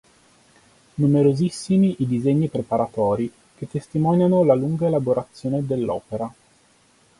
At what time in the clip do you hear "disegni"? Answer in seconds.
2.07-2.47